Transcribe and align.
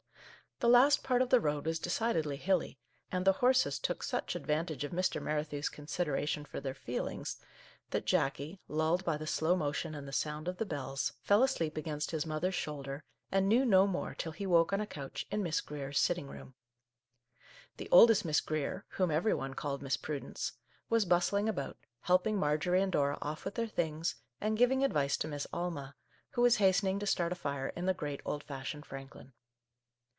The 0.59 0.69
last 0.69 1.03
part 1.03 1.23
of 1.23 1.29
the 1.29 1.39
road 1.39 1.65
was 1.65 1.79
decidedly 1.79 2.37
hilly, 2.37 2.77
and 3.11 3.25
the 3.25 3.31
horses 3.41 3.79
took 3.79 4.03
such 4.03 4.35
advantage 4.35 4.83
of 4.83 4.91
Mr. 4.91 5.19
Merrithew's 5.19 5.69
consideration 5.69 6.45
for 6.45 6.59
their 6.61 6.75
feel 6.75 7.07
ings, 7.07 7.37
that 7.89 8.05
Jackie, 8.05 8.59
lulled 8.67 9.03
by 9.03 9.17
the 9.17 9.25
slow 9.25 9.55
motion 9.55 9.95
and 9.95 10.07
the 10.07 10.11
sound 10.13 10.47
of 10.47 10.57
the 10.57 10.65
bells, 10.67 11.13
fell 11.23 11.41
asleep 11.41 11.77
against 11.77 12.13
106 12.13 12.29
Our 12.29 12.35
Little 12.35 12.83
Canadian 12.83 13.01
Cousin 13.01 13.47
his 13.47 13.49
mother's 13.49 13.49
shoulder, 13.49 13.49
and 13.49 13.49
knew 13.49 13.65
no 13.65 13.87
more 13.87 14.13
till 14.13 14.31
he 14.33 14.45
woke 14.45 14.71
on 14.71 14.79
a 14.79 14.85
couch 14.85 15.25
in 15.31 15.41
Miss 15.41 15.61
Grier's 15.61 15.97
sitting 15.99 16.27
room. 16.27 16.53
The 17.77 17.89
oldest 17.91 18.23
Miss 18.23 18.39
Grier— 18.39 18.85
whom 18.97 19.09
every 19.09 19.33
one 19.33 19.55
called 19.55 19.81
Miss 19.81 19.97
Prudence— 19.97 20.51
was 20.91 21.05
bustling 21.05 21.49
about, 21.49 21.77
helping 22.01 22.37
Marjorie 22.37 22.83
and 22.83 22.91
Dora 22.91 23.17
off 23.19 23.45
with 23.45 23.55
their 23.55 23.65
things, 23.65 24.13
and 24.39 24.55
giving 24.59 24.83
advice 24.83 25.17
to 25.17 25.27
Miss 25.27 25.47
Alma, 25.51 25.95
who 26.33 26.43
was 26.43 26.57
hastening 26.57 26.99
to 26.99 27.07
start 27.07 27.31
a 27.31 27.35
fire 27.35 27.69
in 27.75 27.87
the 27.87 27.95
great 27.95 28.21
old 28.25 28.43
fashioned 28.43 28.85
Franklin. 28.85 29.33